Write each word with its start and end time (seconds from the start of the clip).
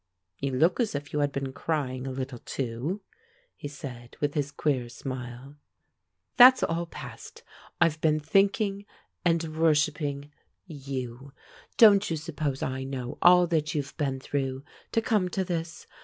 "You 0.39 0.53
look 0.53 0.79
as 0.79 0.95
if 0.95 1.13
you 1.13 1.19
had 1.19 1.31
been 1.31 1.53
crying 1.53 2.07
a 2.07 2.11
little, 2.11 2.39
too," 2.39 3.01
he 3.55 3.67
said 3.67 4.17
with 4.19 4.33
his 4.33 4.51
queer 4.51 4.89
smile. 4.89 5.57
"That's 6.37 6.63
all 6.63 6.87
past. 6.87 7.43
I've 7.79 8.01
been 8.01 8.19
thinking, 8.19 8.87
and 9.23 9.43
worshipping 9.55 10.31
you. 10.65 11.33
Don't 11.77 12.09
you 12.09 12.17
suppose 12.17 12.63
I 12.63 12.83
know 12.83 13.19
all 13.21 13.45
that 13.45 13.75
you've 13.75 13.95
been 13.97 14.19
through, 14.19 14.63
to 14.91 15.03
come 15.03 15.29
to 15.29 15.43
this? 15.43 15.85